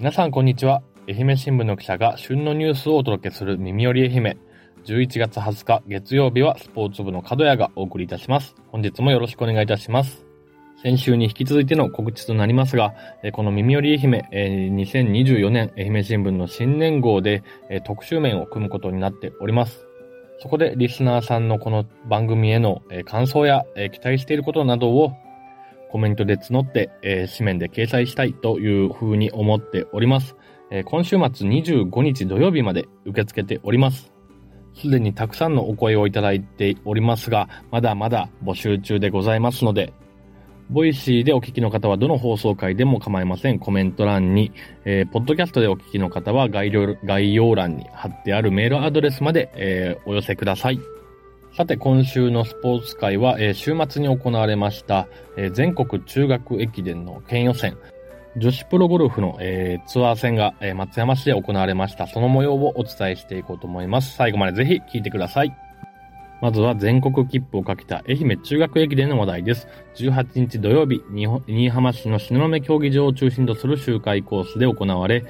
[0.00, 0.82] 皆さんこんにちは。
[1.10, 4.38] 愛媛新聞の記者が旬のニュースをお届けする耳より愛媛。
[4.86, 8.54] 11月20日月曜日はスポーツ部の角谷がお送りいたします。
[8.68, 10.24] 本日もよろしくお願いいたします。
[10.82, 12.94] 先週に引き続いての告知となりますが、
[13.34, 17.42] この耳より愛媛、2024年愛媛新聞の新年号で
[17.84, 19.86] 特集面を組むことになっております。
[20.38, 25.12] そこでリスナーさんのこの番組への感想や期待していることなどを
[25.90, 30.36] コメントで募って、えー、紙面で掲載したいというふうに思っております。
[30.70, 34.12] えー、今週末25日土曜日まで受け付けております。
[34.74, 39.92] すでにたくさんのお声をいただいておりますが、まだまだ募集中でございますので、
[40.70, 43.58] Voicy でお聞きの方はどの放送回でも構いません。
[43.58, 44.52] コメント欄に、
[44.84, 46.72] えー、ポッドキャストでお聞きの方は概
[47.34, 50.78] 要欄に貼ってあるメールアドレスまで、えー、お寄せください。
[51.56, 57.76] さて、今週のスポーツ界は、え、週末に行われました、え、全国中学駅伝の県予選、
[58.36, 62.06] 女子プロゴルフの、え、ツアー戦が、え松山市で行われました。
[62.06, 64.14] その模様をお伝えしていこうと思います。
[64.14, 65.69] 最後までぜひ聞いてください。
[66.40, 69.68] まずは全国切符をかけた愛媛中学駅伝の話題です。
[69.96, 75.24] 18日土曜日、新居浜市の篠目競技場を中心とする周回コースで行われ、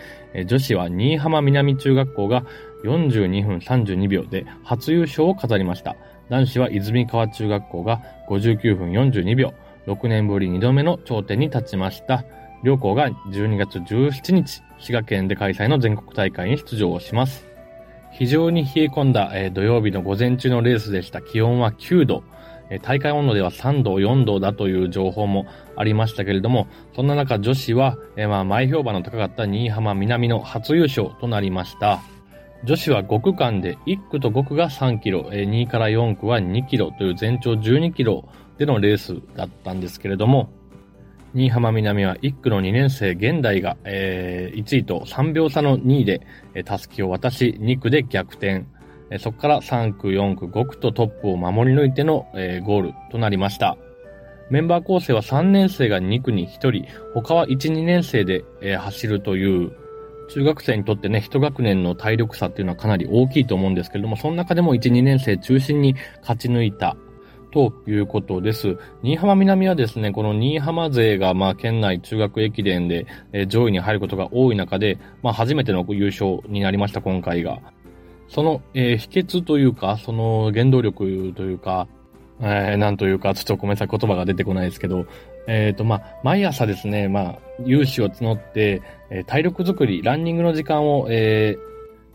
[0.47, 2.44] 女子は新居浜南中学校が
[2.84, 5.97] 42分32秒で初優勝を飾りました。
[6.28, 9.53] 男子は泉川中学校が59分42秒、
[9.88, 12.25] 6年ぶり2度目の頂点に立ちました。
[12.62, 17.49] 両校が12月17日、滋賀県で開催の全国大会に出場します。
[18.12, 21.22] 非常に冷え込んだ、土曜日の午前中のレースでした。
[21.22, 22.22] 気温は9度。
[22.83, 32.00] 大会温度では3度、4度だという情報もありましたけれども、そんな中女子は、まあ前評判の高かった新居浜南の初優勝となりました。
[32.62, 40.50] 女子は5区間で1区と5区が3キロ、2から4区は2キロという全長12キロでのレースだったんですけれども、
[41.32, 48.64] 新居浜南は1区の2年生現代が、えー、1位と3秒差の2位で、えー、タスキを渡し、2区で逆転。
[49.18, 53.76] そこから3区、4区、5区とトップを守り抜いての、えー、ゴールとなりました。
[54.50, 59.72] メンバー構成は3年生が2区に1人、他は1、2年生で、えー、走るという
[60.30, 66.96] 中学生にとってね、一学年の体力差っていうのはかなり大きいと思うんですけれども、その中でも1、2年生中心に勝ち抜いた
[67.50, 68.78] ということです。
[69.03, 73.06] 新居浜南はですね、この新居浜勢が、まあ、県内中学駅伝で、
[73.49, 77.59] 上位に入ることが多い中で、まあ、初めての優勝になりました、今回が。
[78.28, 81.88] その、えー、秘訣というか、その原動力というか、
[82.41, 85.06] えー、なんというか、ちょっとごめんなさい、言葉が出てこないですけど、
[85.47, 91.56] えっ、ー、と、まあ、毎朝ですね、まあ、有志を募って、えー、体力づくり、ランニングの時間を、え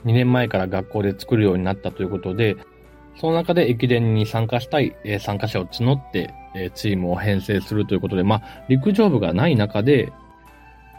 [0.06, 2.56] ー、2年前から学校で作るようになったということで、
[3.20, 10.12] その中で駅伝に参加したい、えー、参加者を募って、えー、チームを編成するということで、まあ、陸上部がない中で、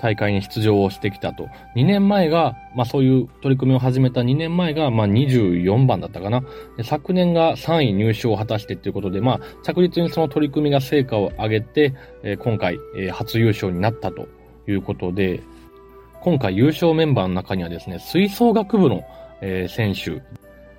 [0.00, 1.48] 大会に出場をしてきたと。
[1.74, 6.42] 2年前が、まあそういう取り組みを始めた2年前が、まあ24番だったかな。
[6.84, 14.28] 昨年が3位入賞を果たしてっていうことで、まあ着実にその取り組みが成果を上げて、えー、今回、えー、初優勝になったと
[14.68, 15.42] いうことで、
[16.20, 19.04] 今回優勝メンバーの中にはですね、吹奏楽部の、
[19.40, 20.22] えー、選手、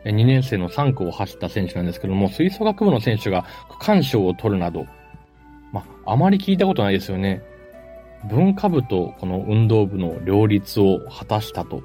[0.04, 4.86] 2年生の3区を走った選手なんですけども、吹奏楽部の選手が区間賞を取るなど、
[5.72, 7.42] まあ、あまり聞いたことないですよね。
[8.30, 11.84] 文化部とこの運動部の両立を果たしたと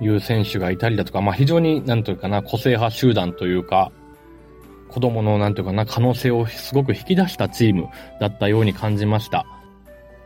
[0.00, 3.92] いう選手がいたりだとか、まあ非常になんというかな、個性派集団というか、
[4.88, 7.88] 子供のなんというかな、可能性をすごく引き出したチーム
[8.20, 9.46] だったように感じました。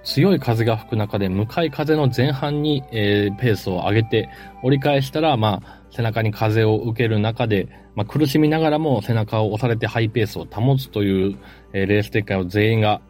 [0.09, 4.31] 強い風が吹く中で向かい風の前半に、えー、ペースを上げて
[4.63, 11.39] 折り返したら、まあ、背中に風を受ける中で、まあ、苦しみながらも背中を押されてハイペースを保つという、
[11.75, 13.03] えー、レース展開を全員が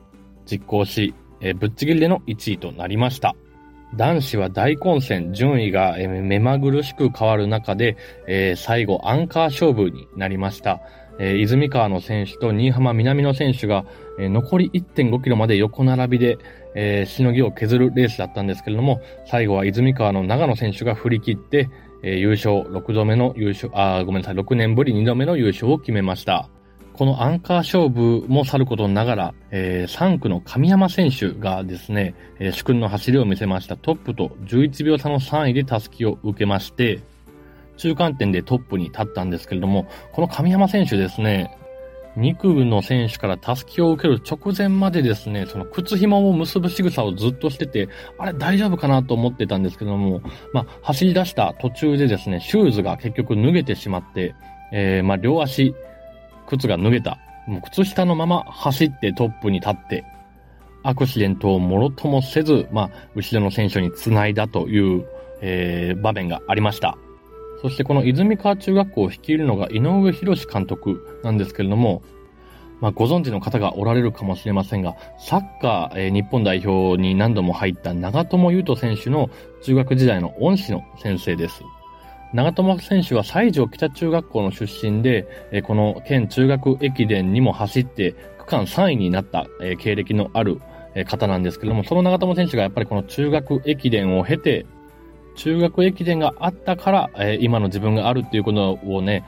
[0.44, 3.36] 実行し、えー、ぶっちぎりでの1位となりました。
[3.94, 10.80] 男子は大混戦、順位が、目まぐるしく変わる中で、えー、最後アンカー勝負になりました。
[11.18, 13.84] えー、泉川の選手と新居浜南の選手が、
[14.18, 16.38] えー、残り1.5キロまで横並びで、
[16.74, 21.70] えー、しのぎを削るレースだったんですけれども、最後は泉川の長野選手が振り切って、
[22.02, 26.48] えー、優勝、6度目の優勝、あ、ごめんなさい、6年ぶり2度目の優勝を決めました。
[26.98, 37.00] このアンカー勝負もさることながら、えー、3区の神山選手がですね、えー、主君の走りを見せましたトップと11秒差の3位でタスキを受けまして、
[37.76, 41.56] 中間点でトップに立ったんですけれども、この神山選手ですね、
[42.18, 47.88] 2区の選手からタスキを受ける直前までですね、その靴紐を結ぶ仕草をずっとしてて、
[48.18, 50.20] あれ大丈夫かなと思ってたんですけども、
[50.52, 54.34] まあ、走り出した途中でですね、シューズが結局脱げてしまって、
[54.72, 55.74] えー、まあ、両足、
[56.48, 57.18] 靴が脱げた。
[57.46, 60.04] もう靴下のまま走ってトップに立って、
[60.82, 65.06] アクシデントをもろともせず、まあ、後ろの選手に繋いだという、
[65.40, 66.98] えー、場面がありました。
[67.62, 72.02] そしてこの泉川中学校を率いるのが井上博監督なんですけれども、
[72.80, 79.30] まあ、ご存知の方がおられるかもしれませんが、サッカー、えー、日本代表に何度も入った長友佑都選手の
[79.62, 81.62] 中学時代の恩師の先生です。
[82.32, 90.60] 長友選手は西条北中学校の出身で、えー、この県中学駅伝にも走って区間3位になった、えー、経歴のある、
[91.04, 94.66] 方なんですけれども、その長友選手がやっぱりこの中学駅伝を経て、
[95.38, 99.24] 中学駅伝があったから、え今の自分があるっていうことをね、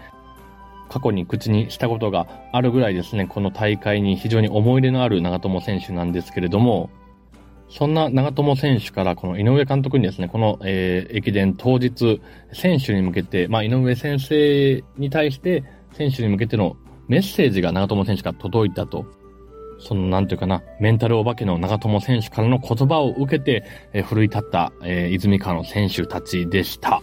[0.89, 6.91] 過去に口にしたことがあるぐらいですね、この大会に非常に思い入れのある長友選手なんですけれども、
[7.69, 12.21] そんな長友選手からこの井上監督にですね、この、えー、駅伝当日、
[12.53, 15.63] 選手に向けて、まあ、井上先生に対して
[15.93, 16.77] 選手に向けての
[17.07, 19.20] メッセージが長友選手から届いたと。
[19.81, 27.03] その、なんていうかな、メンタルお化けの長友選手からの言葉を受けて、えー、奮い立った、えー、泉川の選手たちでした。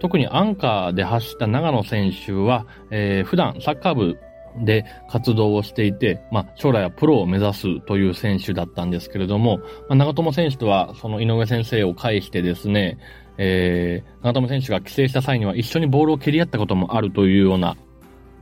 [0.00, 4.18] 特にアンカーで走った長野選手は、えー、普段サッカー部
[4.64, 12.98] で活動をしていて、まあ、将来はプロを目指すという選手だったんですけれども、まあ、長友選手とはその井上先生を介してですね、
[13.38, 17.76] えー、長友選手が帰省した際には一緒にボールを蹴り合ったこともあるというような、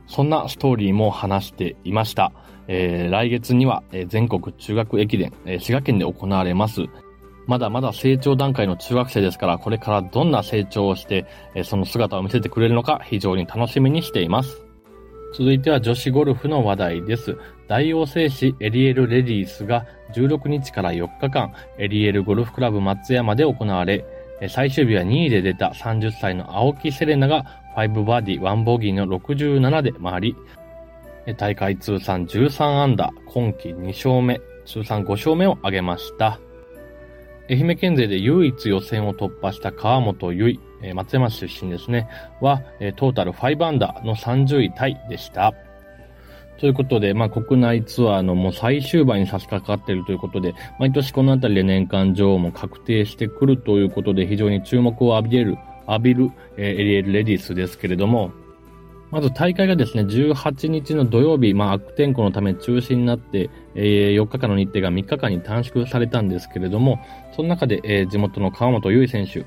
[0.07, 2.31] そんなストーリーも話していました。
[2.67, 6.81] えー、来月には全国中学駅伝、滋賀県で行われます。
[7.47, 11.25] まだまだ成長段階の中学生ですから、これからどんな成長をして、
[11.63, 14.63] その姿を見せてくれるのか非常に楽しみにしています。
[15.33, 17.37] 続いては女子ゴルフの話題です。
[17.67, 24.05] 大王製紙エリエルレディースが16日から4日間、エリエルゴルフクラブ松山で行われ、
[24.49, 30.35] 最終日は2位で出た30歳の青木セレナが5バーディー1ボギーの67で回り、
[31.37, 36.39] 大会通算13アンダー、今季2勝目、通算5勝目を挙げました。
[37.49, 42.07] 愛媛県勢で唯一予選を突破した川本由衣、松山市出身ですね、
[42.39, 42.61] は、
[42.95, 45.53] トータル5アンダーの30位タイでした。
[46.57, 55.57] ということで、まあ、国内ツアーのもう最終盤に差し掛かっているということで、毎年このあたりで年間女王も確定してくるということで、非常に注目を浴びれる、
[55.91, 58.31] 浴びる、え、エリエル・レディスですけれども、
[59.11, 66.99] まず大会がですね、18日の土曜日、まあ悪天候のため中止になって、えー、4日間の日程が3日間に短縮されたんですけれども、
[67.35, 69.45] その中で、え、地元の川本優衣選手、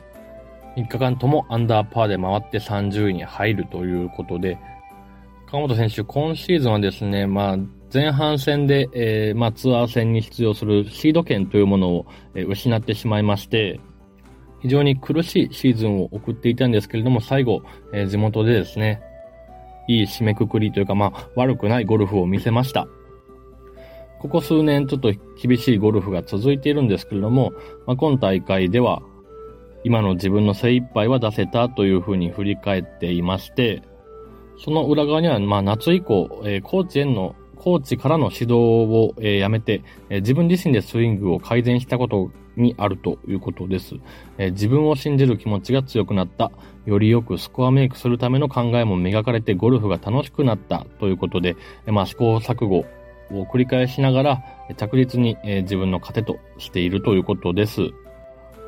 [0.81, 4.59] 3日間ともアンダーパーで回って30位に入るということで、
[5.51, 7.57] 川本選手、今シーズンはですね、まあ、
[7.93, 13.79] 前半戦で、えー、まあ、ツアー戦に出場するシード権というものを、えー、失ってしまいまして、
[14.65, 17.63] 非常に苦しいシーズンを送っていたんですけれども、最後、
[17.93, 19.03] えー、地元でですね、
[19.89, 22.89] いい締めくくりというか、まあ、悪くないゴルフを見せました。
[24.21, 27.53] ここ数年ちょっと厳しいゴルフが続いているんですけれども、
[27.87, 29.03] まあ、今大会では、
[29.85, 33.83] 今の自分の精一杯は出せたというふうに振り返っていまして、
[34.65, 43.95] その裏側には、まあ、夏以降、えー、コーチへの、コーチからの指導を、え、やめて、え、自分自身でスイングを改善したことにあるということです。
[44.37, 46.53] え、自分を信じる気持ちが強くなった。
[46.85, 51.57] よりよくスコアメイクするための考えも磨かれてゴルフが楽しくなったということで、
[51.87, 52.85] え、まあ、試行錯誤
[53.31, 54.43] を繰り返しながら
[54.77, 57.81] 着実に、え、自分の糧としているということです。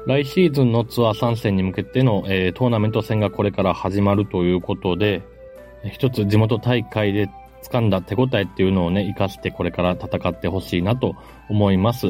[0.06, 5.20] 来シーズンのツアー参戦に向けての、え、トーナメント戦がこれから始まるということで、
[5.92, 7.28] 一つ地元大会で
[7.70, 11.14] 掴んだ手応えっていうのをね、活かしてこれから戦ってほしいなと
[11.48, 12.08] 思います。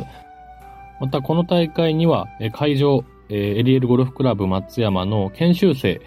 [1.01, 6.01] またこの大会には、会場、エリエルゴルフクラブ松山の研修生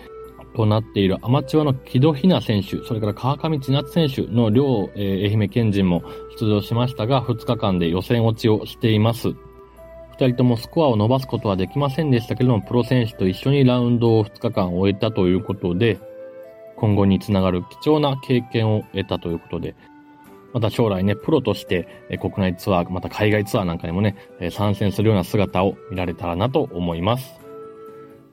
[0.56, 6.02] となっているアマチュアの木戸ひな選手、それから川上千夏選手の両、愛媛県人も
[6.40, 9.30] 出場しましたが、2日間で予選落ちをしています。
[9.30, 9.36] 2
[10.28, 16.00] 人ともスコアを伸ばすことはできませんでしたけれども、プロ選手と一緒にラウンドを2日間終えたということで、
[16.80, 19.76] 今後につながる貴重な経験を得たということで、
[20.54, 21.88] また将来ね、プロとして、
[22.20, 24.16] 国内ツアー、また海外ツアーなんかにもね、
[24.52, 27.40] 参戦するような姿を見られたらなと思います。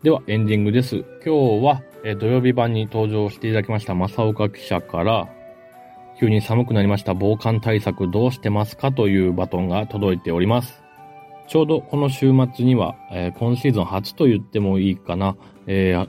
[0.03, 1.05] では、エンディングです。
[1.25, 1.83] 今日は、
[2.19, 5.29] 土曜日版に登場していただきました正岡記者から、
[6.19, 8.91] 急に寒くなりました防寒対策どうしてますか？
[8.91, 10.83] というバトンが届いております。
[11.47, 15.37] ちょうどこの週末には、えー、今シーズン初と言ってもいいかな、
[15.67, 16.09] えー、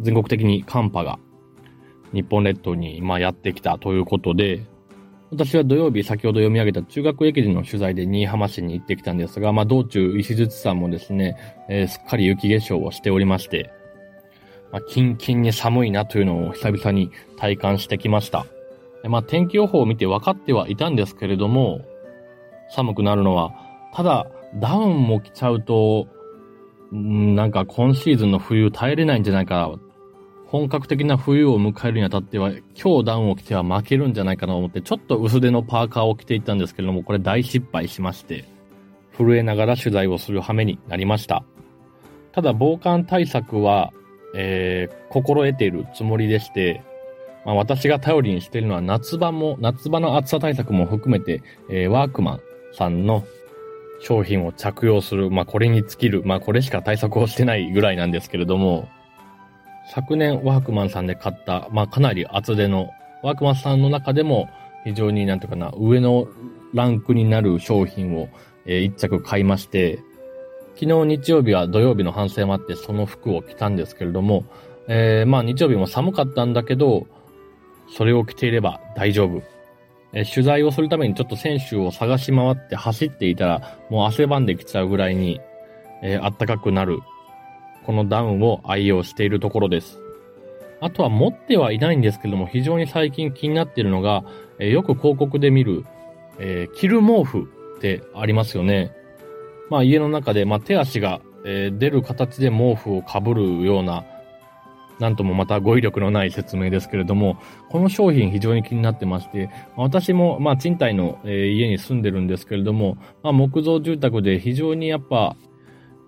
[0.00, 1.18] 全国的に寒波が
[2.12, 4.64] 日本列島に、まあ、やってきたということで、
[5.30, 11.36] 私は土曜日先ほど読み上げた中学駅伝の取材で新居浜市に行ってきたんですが、まあ道中石槌さんもですね、
[11.70, 13.72] えー、すっかり雪化粧をしておりまして、
[14.72, 18.46] まあ、キンキンに寒いなというのを久々に体感してきました。
[19.04, 21.80] まあ天気予報を見て分かってはいたんですけれども、
[22.68, 23.54] 寒くなるのは。
[23.94, 24.26] ただ、
[24.56, 26.08] ダウンも着ちゃうと、
[26.90, 29.78] なんか今シーズンの冬耐えれないんじゃないか
[30.52, 38.44] 本格的な冬を迎えるにあたっては、今日ダウンを着ては負けるんじゃないかなと思って、ちょっと薄手のパーカーを着ていったんですけれども、これ大失敗しまして、
[39.16, 41.42] 震えながら取材をする羽目になりました。
[42.32, 43.94] ただ、防寒対策は、
[44.36, 46.82] えー、心得ているつもりでして、
[47.46, 52.40] まあ、私が頼りにしているのは夏場も、夏場の暑さ対策も含めて、えー、ワークマン
[52.74, 53.24] さんの
[54.00, 58.90] 商品を着用する、まあ、これに尽きる、まあ、これしか対策をしてないぐらいなんですけれども、
[59.90, 62.90] 昨年ワークマンさんで買った、まあ、かなり厚手の、
[63.22, 64.48] ワークマンさんの中でも
[64.84, 66.28] 非常になんていうかな、上の
[66.72, 68.28] ランクになる商品を、
[68.64, 69.98] えー、一着買いまして、
[70.74, 74.44] 昨日日曜日は土曜日の反省もあってその服を着たんですけれども、
[74.88, 77.06] えー、まあ日曜日も寒かったんだけど、
[77.94, 79.42] それを着ていれば大丈夫。
[80.14, 85.40] え取材をするためにちょっと選手を探し回って走っていたら、もう汗ばんできちゃうぐらいに、
[86.02, 87.00] えー、暖かくなる、
[87.84, 89.98] このダウンを愛用しているところです。
[90.80, 94.24] あとは持ってはいないんですけども、非常に最近気になっているのが、
[94.58, 95.84] え、よく広告で見る、
[96.38, 97.42] えー、着る毛布
[97.76, 98.92] ってありますよね。
[99.70, 104.04] まあ家の中で、まあ手足が、えー、出る形で毛布をかぶるような、
[104.98, 107.36] なんともまた語彙力のない説明ですけれども、
[107.70, 115.36] この商品非常に気になってまして、私も、まあ、賃貸の、え、家に住んでるんですけれども、まあ、木造住宅で非常にやっぱ、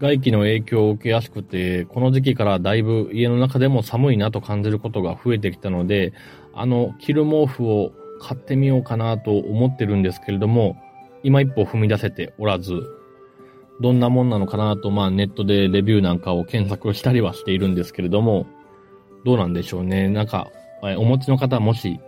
[0.01, 6.13] 外気の影響を受けやすくて、この時期からだいぶ家の中でも寒いなと感じることが増えてきたので、
[6.53, 10.77] あの、着る毛布を買ってみようかなと思ってるんですけれども、
[11.23, 12.83] 今一歩踏み出せておらず、
[13.81, 18.47] どんなもんなのかなと、まあネットでレビューなんかを検索したりはしているんですけれども、
[19.25, 20.09] どうなんでしょうね。
[20.09, 20.51] なんか、
[20.99, 21.99] お持ちの方もし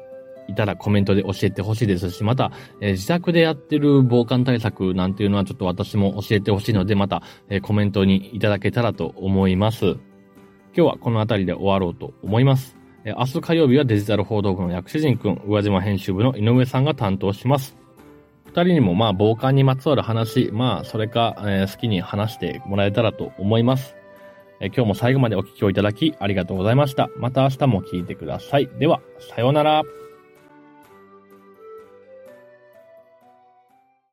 [0.48, 9.84] いたらコメントで教えてほしいですし、また、えー、自宅でやってる防寒対策なんていうのはちょっと私も教えてほしいので、また、えー、コメントにいただけたらと思います。
[9.86, 9.98] 今
[10.74, 12.76] 日はこの辺りで終わろうと思います。
[13.04, 17.76] えー、明日火曜日はデジタル報道部の薬師陣くん、宇和島編集部の井上さんが担当します。
[18.46, 23.96] 二人にもまあ防寒にまつわる話、まあそれか、えー、好きに話してもらえたらと思います。
[24.60, 27.10] え今日も最後までお聞きをいただきありがとうございました。
[27.16, 28.68] また明日も聞いてください。
[28.78, 29.00] では、
[29.34, 29.82] さようなら。